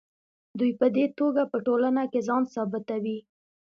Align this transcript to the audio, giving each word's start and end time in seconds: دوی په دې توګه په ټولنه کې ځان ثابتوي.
دوی 0.59 0.71
په 0.79 0.87
دې 0.95 1.05
توګه 1.19 1.41
په 1.51 1.57
ټولنه 1.65 2.03
کې 2.11 2.19
ځان 2.27 2.43
ثابتوي. 2.53 3.17